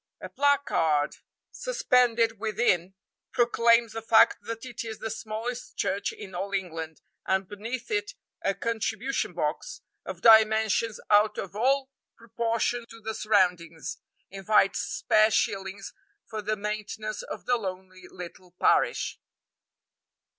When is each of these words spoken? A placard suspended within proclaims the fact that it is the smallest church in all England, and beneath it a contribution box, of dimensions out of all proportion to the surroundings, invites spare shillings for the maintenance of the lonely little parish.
A 0.19 0.29
placard 0.29 1.17
suspended 1.51 2.39
within 2.39 2.95
proclaims 3.31 3.93
the 3.93 4.01
fact 4.01 4.39
that 4.41 4.65
it 4.65 4.83
is 4.83 4.97
the 4.97 5.11
smallest 5.11 5.77
church 5.77 6.11
in 6.11 6.33
all 6.33 6.53
England, 6.53 7.01
and 7.27 7.47
beneath 7.47 7.91
it 7.91 8.15
a 8.41 8.55
contribution 8.55 9.33
box, 9.33 9.81
of 10.03 10.21
dimensions 10.23 10.99
out 11.11 11.37
of 11.37 11.55
all 11.55 11.91
proportion 12.17 12.87
to 12.89 12.99
the 12.99 13.13
surroundings, 13.13 13.99
invites 14.31 14.79
spare 14.79 15.29
shillings 15.29 15.93
for 16.25 16.41
the 16.41 16.55
maintenance 16.55 17.21
of 17.21 17.45
the 17.45 17.55
lonely 17.57 18.05
little 18.09 18.53
parish. 18.59 19.19